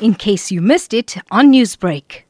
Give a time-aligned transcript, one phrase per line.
[0.00, 2.22] in case you missed it on Newsbreak.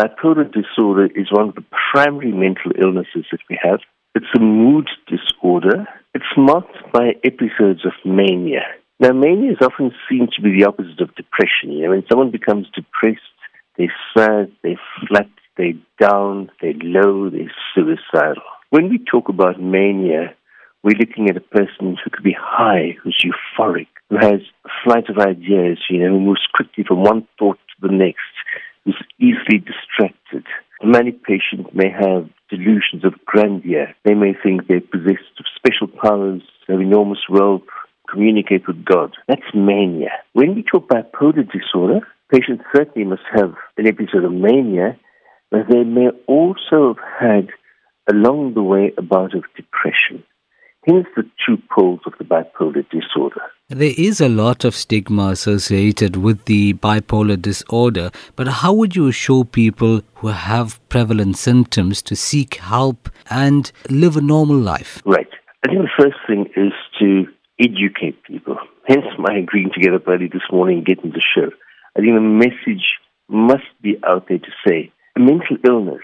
[0.00, 3.80] Bipolar disorder is one of the primary mental illnesses that we have.
[4.14, 5.86] It's a mood disorder.
[6.14, 8.62] It's marked by episodes of mania.
[8.98, 11.72] Now, mania is often seen to be the opposite of depression.
[11.72, 13.20] You know, when someone becomes depressed,
[13.76, 18.42] they're sad, they're flat, they're down, they're low, they're suicidal.
[18.70, 20.34] When we talk about mania,
[20.82, 25.08] we're looking at a person who could be high, who's euphoric, who has a flight
[25.08, 28.20] of ideas, you know, who moves quickly from one thought to the next,
[28.84, 30.44] who's easily distracted.
[30.82, 33.94] Many patients may have delusions of grandeur.
[34.04, 37.62] They may think they're possessed of special powers, have enormous wealth,
[38.10, 39.14] communicate with God.
[39.28, 40.10] That's mania.
[40.32, 42.00] When we talk bipolar disorder,
[42.32, 44.98] patients certainly must have an episode of mania,
[45.50, 47.48] but they may also have had
[48.10, 50.24] along the way a bout of depression.
[50.86, 53.42] Hence the two poles of the bipolar disorder.
[53.68, 59.06] There is a lot of stigma associated with the bipolar disorder, but how would you
[59.06, 65.02] assure people who have prevalent symptoms to seek help and live a normal life?
[65.04, 65.28] Right.
[65.64, 67.26] I think the first thing is to
[67.60, 68.56] educate people.
[68.88, 71.50] Hence my agreeing together early this morning and getting the show.
[71.94, 72.84] I think the message
[73.28, 76.02] must be out there to say mental illness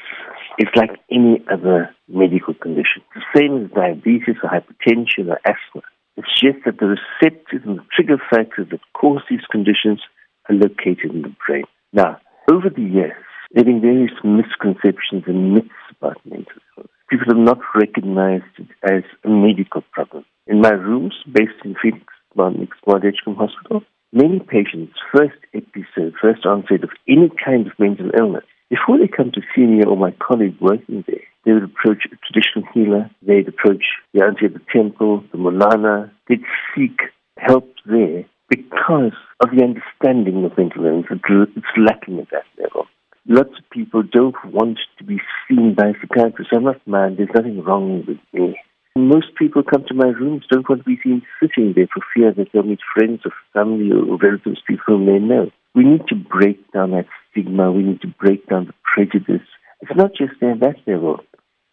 [0.58, 3.02] is like any other medical condition.
[3.36, 5.82] Same as diabetes or hypertension or asthma.
[6.16, 10.00] It's just that the receptors and the trigger factors that cause these conditions
[10.48, 11.64] are located in the brain.
[11.92, 12.18] Now,
[12.50, 13.12] over the years,
[13.52, 16.92] there have been various misconceptions and myths about mental illness.
[17.10, 20.24] People have not recognized it as a medical problem.
[20.46, 26.84] In my rooms, based in Phoenix, Mount Edgecombe Hospital, many patients' first episode, first onset
[26.84, 30.56] of any kind of mental illness, before they come to see me or my colleague
[30.60, 35.22] working there, they would approach a traditional healer, they'd approach the auntie at the temple,
[35.30, 36.42] the mulana, they'd
[36.74, 36.98] seek
[37.38, 41.06] help there because of the understanding of mental illness.
[41.08, 42.86] It's lacking at that level.
[43.28, 46.50] Lots of people don't want to be seen by a psychiatrist.
[46.54, 48.58] I'm not mad, there's nothing wrong with me.
[48.96, 52.32] Most people come to my rooms don't want to be seen sitting there for fear
[52.32, 55.50] that they'll meet friends or family or relatives, people whom they know.
[55.74, 57.70] We need to break down that stigma.
[57.70, 59.46] We need to break down the prejudice.
[59.82, 61.20] It's not just at that level,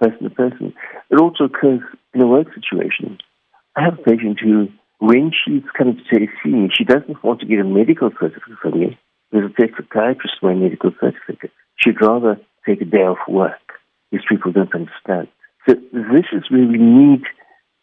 [0.03, 0.73] person to person.
[1.09, 1.81] It also occurs
[2.13, 3.17] in a work situation.
[3.75, 4.67] I have a patient who,
[4.99, 6.03] when she's coming to
[6.43, 8.97] see me, she doesn't want to get a medical certificate from me.
[9.31, 11.51] There's a psychiatrist for a medical certificate.
[11.77, 13.59] She'd rather take a day off work.
[14.11, 15.27] These people don't understand.
[15.67, 17.23] So this is where we need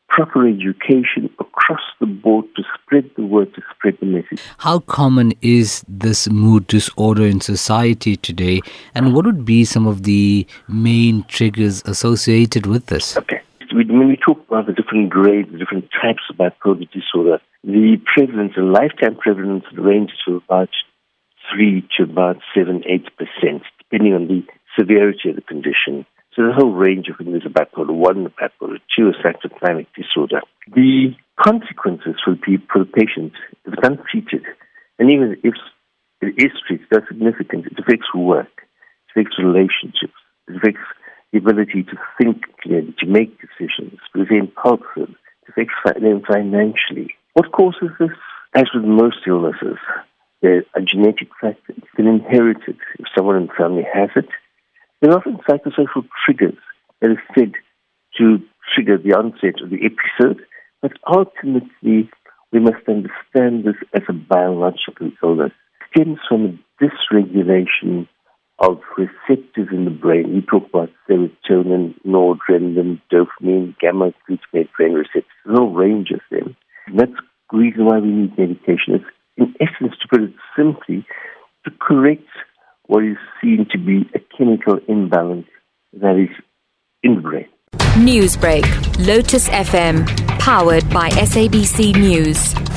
[0.09, 1.81] proper education across
[2.17, 4.41] board to spread the word, to spread the message.
[4.59, 8.61] How common is this mood disorder in society today,
[8.95, 13.17] and what would be some of the main triggers associated with this?
[13.17, 13.41] Okay.
[13.73, 18.63] When we talk about the different grades, different types of bipolar disorder, the prevalence, the
[18.63, 20.71] lifetime prevalence ranges to about
[21.55, 24.45] 3 to about 7, 8%, depending on the
[24.79, 26.05] severity of the condition.
[26.35, 30.41] So there's a whole range of things about bipolar 1, bipolar 2, a cyclothymic disorder.
[30.73, 32.59] The consequences for the,
[32.95, 33.33] patient,
[33.65, 34.47] if it's untreated,
[34.99, 35.55] and even if
[36.23, 37.67] it is treated, are significant.
[37.67, 40.15] It affects work, it affects relationships,
[40.47, 40.87] it affects
[41.33, 47.15] the ability to think clearly, to make decisions, to be impulsive, it affects them financially.
[47.35, 48.11] What causes this?
[48.55, 49.79] As with most illnesses,
[50.43, 51.77] there are genetic factors.
[51.77, 52.77] It's been inherited.
[52.99, 54.29] If someone in the family has it,
[55.01, 56.59] there are often psychosocial triggers
[57.01, 57.53] that are said
[58.19, 58.39] to
[58.75, 60.41] trigger the onset of the episode,
[60.83, 62.11] but ultimately
[62.53, 65.53] we must understand this as a biological illness.
[65.81, 68.09] It stems from a dysregulation
[68.59, 70.35] of receptors in the brain.
[70.35, 75.25] We talk about serotonin, noradrenaline, dopamine, gamma glutamate brain receptors.
[75.47, 76.57] A whole range of them.
[76.87, 77.13] And that's
[77.51, 78.97] the reason why we need medication.
[78.97, 79.05] It's,
[79.39, 81.07] in essence, to put it simply,
[81.65, 82.29] to correct
[82.91, 85.47] what is seen to be a chemical imbalance
[85.93, 86.29] that is
[87.05, 87.49] in the brain.
[87.95, 88.67] Newsbreak,
[89.07, 90.05] Lotus FM,
[90.41, 92.70] powered by SABC News.